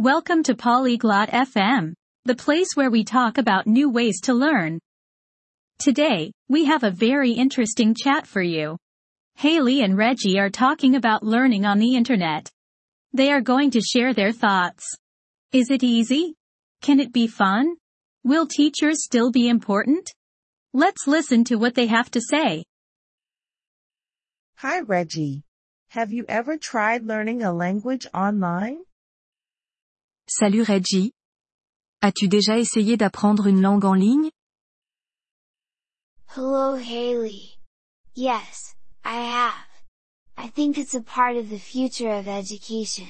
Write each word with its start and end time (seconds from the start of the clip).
Welcome 0.00 0.42
to 0.44 0.54
Polyglot 0.54 1.28
FM, 1.28 1.92
the 2.24 2.34
place 2.34 2.68
where 2.74 2.90
we 2.90 3.04
talk 3.04 3.36
about 3.36 3.66
new 3.66 3.90
ways 3.90 4.22
to 4.22 4.32
learn. 4.32 4.78
Today, 5.78 6.32
we 6.48 6.64
have 6.64 6.84
a 6.84 6.90
very 6.90 7.32
interesting 7.32 7.94
chat 7.94 8.26
for 8.26 8.40
you. 8.40 8.78
Haley 9.34 9.82
and 9.82 9.98
Reggie 9.98 10.38
are 10.38 10.48
talking 10.48 10.94
about 10.96 11.22
learning 11.22 11.66
on 11.66 11.78
the 11.78 11.94
internet. 11.96 12.48
They 13.12 13.30
are 13.30 13.42
going 13.42 13.72
to 13.72 13.82
share 13.82 14.14
their 14.14 14.32
thoughts. 14.32 14.86
Is 15.52 15.70
it 15.70 15.82
easy? 15.82 16.34
Can 16.80 16.98
it 16.98 17.12
be 17.12 17.26
fun? 17.26 17.74
Will 18.24 18.46
teachers 18.46 19.04
still 19.04 19.30
be 19.30 19.50
important? 19.50 20.10
Let's 20.72 21.06
listen 21.06 21.44
to 21.44 21.56
what 21.56 21.74
they 21.74 21.88
have 21.88 22.10
to 22.12 22.22
say. 22.22 22.64
Hi 24.56 24.80
Reggie. 24.80 25.42
Have 25.88 26.10
you 26.10 26.24
ever 26.26 26.56
tried 26.56 27.04
learning 27.04 27.42
a 27.42 27.52
language 27.52 28.06
online? 28.14 28.78
Salut 30.32 30.62
Reggie. 30.62 31.12
As-tu 32.02 32.28
déjà 32.28 32.60
essayé 32.60 32.96
d'apprendre 32.96 33.48
une 33.48 33.60
langue 33.60 33.84
en 33.84 33.94
ligne? 33.94 34.30
Hello 36.36 36.76
Haley. 36.76 37.58
Yes, 38.14 38.76
I 39.04 39.16
have. 39.16 39.66
I 40.38 40.48
think 40.48 40.78
it's 40.78 40.94
a 40.94 41.02
part 41.02 41.36
of 41.36 41.50
the 41.50 41.58
future 41.58 42.16
of 42.16 42.28
education. 42.28 43.08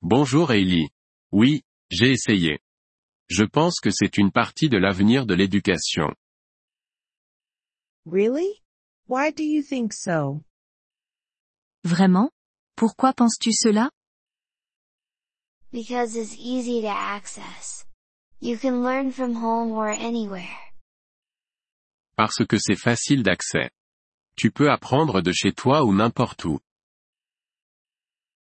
Bonjour 0.00 0.50
Hailey. 0.50 0.88
Oui, 1.30 1.60
j'ai 1.90 2.10
essayé. 2.10 2.60
Je 3.28 3.44
pense 3.44 3.80
que 3.80 3.90
c'est 3.90 4.16
une 4.16 4.32
partie 4.32 4.70
de 4.70 4.78
l'avenir 4.78 5.26
de 5.26 5.34
l'éducation. 5.34 6.14
Really? 8.06 8.62
Why 9.08 9.30
do 9.30 9.42
you 9.42 9.62
think 9.62 9.92
so? 9.92 10.40
Vraiment? 11.84 12.30
Pourquoi 12.76 13.12
penses-tu 13.12 13.52
cela? 13.52 13.90
Because 15.72 16.16
it's 16.16 16.36
easy 16.36 16.80
to 16.82 16.88
access. 16.88 17.84
You 18.40 18.56
can 18.56 18.82
learn 18.82 19.12
from 19.12 19.34
home 19.34 19.72
or 19.72 19.88
anywhere. 19.88 20.56
Parce 22.16 22.44
que 22.48 22.58
c'est 22.58 22.78
facile 22.78 23.22
d'accès. 23.22 23.70
Tu 24.36 24.50
peux 24.50 24.70
apprendre 24.70 25.22
de 25.22 25.32
chez 25.32 25.52
toi 25.52 25.84
ou 25.84 25.94
n'importe 25.94 26.44
où. 26.44 26.60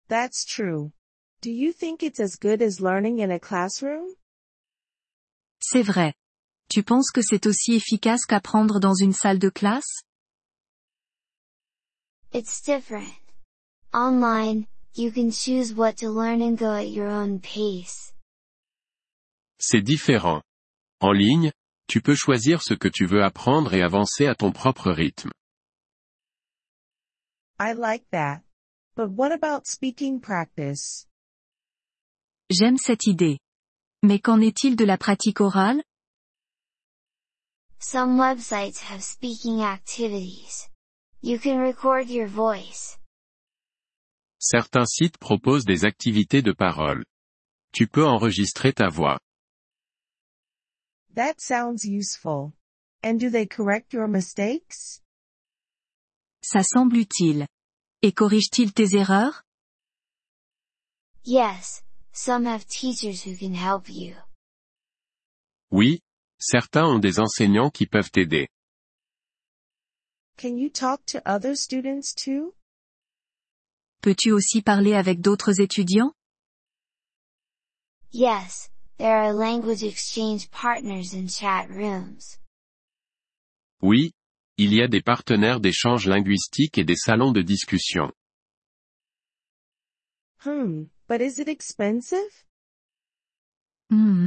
That's 0.09 0.45
true. 0.45 0.93
Do 1.41 1.51
you 1.51 1.73
think 1.73 2.03
it's 2.03 2.21
as 2.21 2.37
good 2.37 2.63
as 2.63 2.81
learning 2.81 3.21
in 3.21 3.31
a 3.31 3.41
classroom? 3.41 4.15
C'est 5.61 5.83
vrai. 5.83 6.15
Tu 6.69 6.83
penses 6.83 7.11
que 7.11 7.23
c'est 7.23 7.47
aussi 7.47 7.75
efficace 7.75 8.25
qu'apprendre 8.25 8.81
dans 8.81 8.95
une 8.95 9.13
salle 9.13 9.39
de 9.39 9.51
classe? 9.51 10.03
It's 12.33 12.61
different. 12.61 13.15
Online, 13.93 14.67
you 14.99 15.11
can 15.13 15.31
choose 15.31 15.75
what 15.75 15.97
to 15.99 16.11
learn 16.11 16.43
and 16.43 16.59
go 16.59 16.75
at 16.75 16.89
your 16.89 17.09
own 17.09 17.41
pace. 17.41 18.13
C'est 19.59 19.83
différent. 19.83 20.43
En 21.01 21.13
ligne, 21.13 21.53
tu 21.89 22.01
peux 22.01 22.15
choisir 22.15 22.63
ce 22.63 22.75
que 22.75 22.89
tu 22.89 23.07
veux 23.07 23.23
apprendre 23.23 23.75
et 23.75 23.83
avancer 23.83 24.27
à 24.27 24.35
ton 24.35 24.53
propre 24.53 24.91
rythme. 24.91 25.31
I 27.59 27.73
like 27.73 28.05
that. 28.11 28.43
But 28.97 29.11
what 29.11 29.33
about 29.33 29.67
speaking 29.67 30.21
practice? 30.21 31.07
J'aime 32.51 32.77
cette 32.79 33.07
idée. 33.07 33.39
Mais 34.03 34.19
qu'en 34.21 34.41
est-il 34.41 34.77
de 34.77 34.85
la 34.85 34.99
pratique 34.99 35.41
orale? 35.41 35.83
Some 37.79 38.19
websites 38.19 38.81
have 38.91 39.03
speaking 39.03 39.63
activities. 39.63 40.69
You 41.23 41.39
can 41.39 41.59
record 41.59 42.09
your 42.09 42.27
voice. 42.27 42.99
Certains 44.49 44.87
sites 44.87 45.19
proposent 45.19 45.65
des 45.65 45.85
activités 45.85 46.41
de 46.41 46.53
parole. 46.53 47.05
Tu 47.73 47.89
peux 47.89 48.07
enregistrer 48.07 48.73
ta 48.73 48.89
voix. 48.89 49.19
That 51.17 51.41
sounds 51.41 51.85
useful. 51.85 52.53
And 53.03 53.19
do 53.19 53.29
they 53.29 53.49
correct 53.49 53.93
your 53.93 54.07
mistakes? 54.07 55.03
Ça 56.41 56.62
semble 56.62 56.97
utile. 56.97 57.49
Et 58.03 58.12
corrige-t-il 58.12 58.73
tes 58.73 58.95
erreurs? 58.95 59.43
Yes, 61.25 61.83
some 62.12 62.47
have 62.47 62.69
teachers 62.69 63.25
who 63.27 63.35
can 63.37 63.55
help 63.55 63.89
you. 63.89 64.15
Oui, 65.73 65.99
certains 66.39 66.87
ont 66.87 67.01
des 67.01 67.19
enseignants 67.19 67.71
qui 67.71 67.87
peuvent 67.89 68.12
t'aider. 68.12 68.47
Can 70.39 70.56
you 70.56 70.71
talk 70.71 71.05
to 71.06 71.21
other 71.27 71.56
students 71.56 72.15
too? 72.15 72.55
Peux-tu 74.06 74.31
aussi 74.31 74.62
parler 74.62 74.94
avec 74.94 75.21
d'autres 75.21 75.61
étudiants? 75.61 76.12
Yes, 78.12 78.71
there 78.99 79.17
are 79.17 79.33
language 79.33 79.83
exchange 79.83 80.49
partners 80.53 81.12
in 81.12 81.27
chat 81.27 81.67
rooms. 81.69 82.39
Oui, 83.83 84.12
il 84.59 84.72
y 84.72 84.81
a 84.81 84.87
des 84.87 85.03
partenaires 85.03 85.59
d'échange 85.59 86.06
linguistique 86.06 86.78
et 86.78 86.84
des 86.84 86.94
salons 86.94 87.33
de 87.33 87.43
discussion. 87.43 88.12
Hmm, 90.44 90.84
but 91.09 91.21
is 91.21 91.41
it 91.41 91.49
expensive? 91.49 92.44
Hmm. 93.91 94.27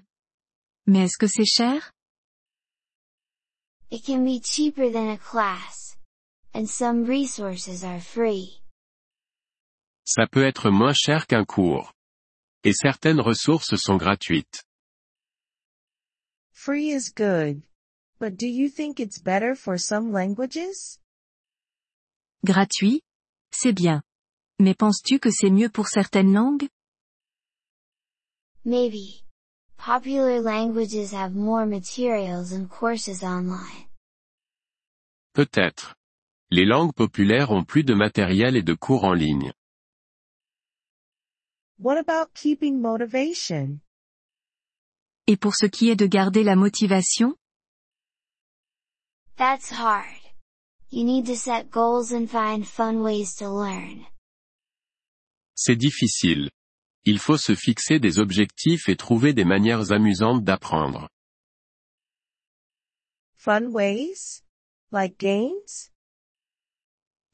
Mais 0.87 1.05
est-ce 1.05 1.17
que 1.17 1.27
c'est 1.27 1.47
cher? 1.47 1.93
It 3.89 4.03
can 4.03 4.25
be 4.25 4.41
cheaper 4.41 4.91
than 4.91 5.07
a 5.07 5.17
class. 5.17 5.95
And 6.53 6.67
some 6.67 7.05
resources 7.05 7.85
are 7.85 8.01
free. 8.01 8.58
Ça 10.11 10.25
peut 10.25 10.43
être 10.43 10.71
moins 10.71 10.91
cher 10.91 11.27
qu'un 11.27 11.45
cours. 11.45 11.93
Et 12.63 12.73
certaines 12.73 13.21
ressources 13.21 13.75
sont 13.75 13.95
gratuites. 13.95 14.63
Free 16.51 16.89
is 16.89 17.13
good. 17.15 17.61
But 18.19 18.35
do 18.35 18.47
you 18.47 18.69
think 18.69 18.99
it's 18.99 19.21
better 19.21 19.53
for 19.53 19.77
some 19.77 20.11
languages? 20.11 20.97
Gratuit? 22.43 23.03
C'est 23.51 23.71
bien. 23.71 24.01
Mais 24.59 24.73
penses-tu 24.73 25.19
que 25.19 25.29
c'est 25.29 25.51
mieux 25.51 25.69
pour 25.69 25.87
certaines 25.87 26.33
langues? 26.33 26.67
Maybe. 28.65 29.23
Popular 29.77 30.41
languages 30.41 31.13
have 31.13 31.35
more 31.35 31.67
materials 31.67 32.51
and 32.51 32.67
courses 32.67 33.21
online. 33.21 33.87
Peut-être. 35.33 35.93
Les 36.49 36.65
langues 36.65 36.95
populaires 36.95 37.51
ont 37.51 37.63
plus 37.63 37.83
de 37.83 37.93
matériel 37.93 38.55
et 38.55 38.63
de 38.63 38.73
cours 38.73 39.03
en 39.03 39.13
ligne. 39.13 39.53
What 41.81 41.97
about 41.97 42.33
keeping 42.33 42.81
motivation? 42.81 43.79
Et 45.27 45.37
pour 45.37 45.55
ce 45.55 45.65
qui 45.65 45.89
est 45.89 45.95
de 45.95 46.07
garder 46.07 46.43
la 46.43 46.57
motivation? 46.57 47.35
That's 49.37 49.71
hard. 49.71 50.19
You 50.91 51.05
need 51.05 51.25
to 51.27 51.37
set 51.37 51.69
goals 51.71 52.11
and 52.11 52.27
find 52.27 52.67
fun 52.67 53.01
ways 53.01 53.33
to 53.35 53.45
learn. 53.47 54.05
C'est 55.55 55.77
difficile. 55.77 56.49
Il 57.05 57.17
faut 57.17 57.37
se 57.37 57.55
fixer 57.55 57.97
des 57.99 58.19
objectifs 58.19 58.89
et 58.89 58.97
trouver 58.97 59.33
des 59.33 59.45
manières 59.45 59.93
amusantes 59.93 60.43
d'apprendre. 60.43 61.07
Fun 63.35 63.71
ways? 63.71 64.43
Like 64.91 65.17
games? 65.17 65.91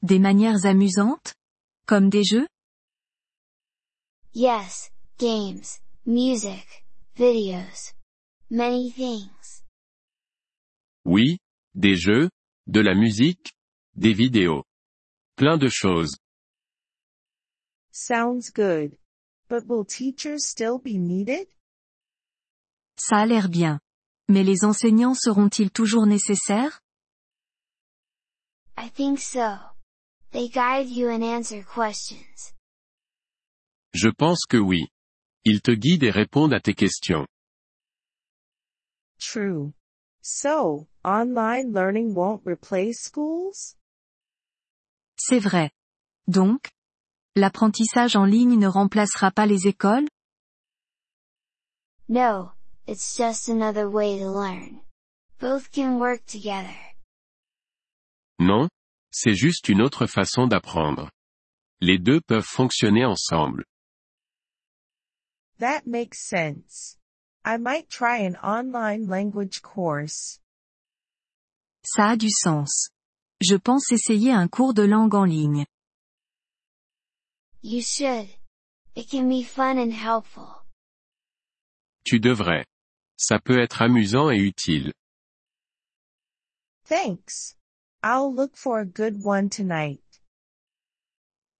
Des 0.02 0.20
manières 0.20 0.64
amusantes? 0.66 1.34
Comme 1.88 2.10
des 2.10 2.22
jeux? 2.22 2.46
Yes, 4.38 4.90
games, 5.16 5.80
music, 6.04 6.84
videos. 7.16 7.94
Many 8.50 8.90
things. 8.90 9.64
Oui, 11.06 11.38
des 11.74 11.96
jeux, 11.96 12.28
de 12.66 12.80
la 12.80 12.94
musique, 12.94 13.54
des 13.94 14.12
vidéos. 14.12 14.62
Plein 15.36 15.56
de 15.56 15.70
choses. 15.70 16.18
Sounds 17.92 18.50
good. 18.54 18.98
But 19.48 19.66
will 19.66 19.86
teachers 19.86 20.46
still 20.46 20.78
be 20.78 20.98
needed? 20.98 21.46
Ça 22.98 23.22
a 23.22 23.26
l'air 23.26 23.48
bien. 23.48 23.80
Mais 24.28 24.44
les 24.44 24.66
enseignants 24.66 25.14
seront-ils 25.14 25.70
toujours 25.70 26.04
nécessaires? 26.06 26.82
I 28.76 28.90
think 28.90 29.18
so. 29.18 29.56
They 30.32 30.50
guide 30.50 30.90
you 30.90 31.08
and 31.08 31.22
answer 31.24 31.62
questions. 31.62 32.52
Je 33.96 34.10
pense 34.10 34.44
que 34.46 34.58
oui. 34.58 34.88
Ils 35.46 35.62
te 35.62 35.70
guident 35.70 36.02
et 36.02 36.10
répondent 36.10 36.52
à 36.52 36.60
tes 36.60 36.74
questions. 36.74 37.26
True. 39.18 39.72
So, 40.20 40.86
online 41.02 41.72
learning 41.72 42.14
won't 42.14 42.42
replace 42.44 43.00
schools? 43.00 43.74
C'est 45.16 45.38
vrai. 45.38 45.70
Donc, 46.28 46.68
l'apprentissage 47.36 48.16
en 48.16 48.26
ligne 48.26 48.58
ne 48.58 48.66
remplacera 48.66 49.30
pas 49.30 49.46
les 49.46 49.66
écoles? 49.66 50.06
No, 52.10 52.52
it's 52.86 53.16
just 53.16 53.48
another 53.48 53.88
way 53.88 54.18
to 54.18 54.30
learn. 54.30 54.82
Both 55.40 55.70
can 55.72 55.98
work 55.98 56.26
together. 56.26 56.76
Non, 58.38 58.68
c'est 59.10 59.34
juste 59.34 59.70
une 59.70 59.80
autre 59.80 60.06
façon 60.06 60.46
d'apprendre. 60.46 61.10
Les 61.80 61.98
deux 61.98 62.20
peuvent 62.20 62.44
fonctionner 62.44 63.06
ensemble. 63.06 63.64
That 65.58 65.86
makes 65.86 66.28
sense. 66.28 66.98
I 67.44 67.56
might 67.56 67.88
try 67.88 68.18
an 68.18 68.36
online 68.42 69.06
language 69.06 69.62
course. 69.62 70.40
Ça 71.84 72.10
a 72.12 72.16
du 72.16 72.28
sens. 72.30 72.90
Je 73.40 73.56
pense 73.56 73.92
essayer 73.92 74.32
un 74.32 74.48
cours 74.48 74.74
de 74.74 74.82
langue 74.82 75.14
en 75.14 75.24
ligne. 75.24 75.66
You 77.62 77.80
should. 77.82 78.28
It 78.94 79.08
can 79.10 79.28
be 79.28 79.42
fun 79.42 79.78
and 79.78 79.92
helpful. 79.92 80.64
Tu 82.04 82.18
devrais. 82.18 82.64
Ça 83.18 83.38
peut 83.38 83.58
être 83.58 83.82
amusant 83.82 84.30
et 84.30 84.38
utile. 84.38 84.92
Thanks. 86.84 87.56
I'll 88.02 88.32
look 88.32 88.56
for 88.56 88.80
a 88.80 88.86
good 88.86 89.24
one 89.24 89.48
tonight. 89.48 90.02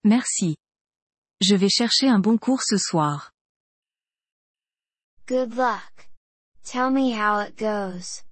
Merci. 0.05 0.57
Je 1.41 1.57
vais 1.57 1.69
chercher 1.69 2.09
un 2.09 2.21
bon 2.21 2.39
cours 2.39 2.63
ce 2.63 2.79
soir. 2.79 3.33
Good 5.28 5.56
luck. 5.56 6.08
Tell 6.62 6.88
me 6.88 7.11
how 7.11 7.40
it 7.40 7.58
goes. 7.58 8.23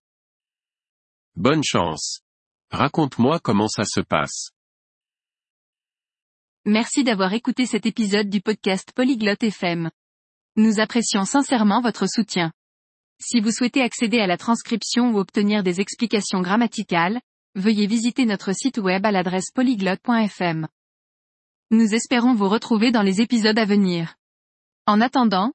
Bonne 1.34 1.64
chance. 1.64 2.20
Raconte-moi 2.70 3.40
comment 3.40 3.66
ça 3.66 3.82
se 3.84 4.00
passe. 4.00 4.52
Merci 6.64 7.02
d'avoir 7.02 7.32
écouté 7.32 7.66
cet 7.66 7.84
épisode 7.84 8.28
du 8.28 8.40
podcast 8.40 8.92
Polyglotte 8.94 9.42
FM. 9.42 9.90
Nous 10.54 10.78
apprécions 10.78 11.24
sincèrement 11.24 11.80
votre 11.80 12.06
soutien. 12.08 12.52
Si 13.20 13.40
vous 13.40 13.50
souhaitez 13.50 13.82
accéder 13.82 14.20
à 14.20 14.28
la 14.28 14.36
transcription 14.36 15.10
ou 15.10 15.18
obtenir 15.18 15.64
des 15.64 15.80
explications 15.80 16.42
grammaticales, 16.42 17.20
veuillez 17.56 17.88
visiter 17.88 18.24
notre 18.24 18.52
site 18.52 18.78
web 18.78 19.04
à 19.04 19.10
l'adresse 19.10 19.50
polyglotte.fm. 19.52 20.68
Nous 21.72 21.92
espérons 21.92 22.34
vous 22.34 22.48
retrouver 22.48 22.92
dans 22.92 23.02
les 23.02 23.20
épisodes 23.20 23.58
à 23.58 23.64
venir. 23.64 24.14
En 24.86 25.00
attendant, 25.00 25.54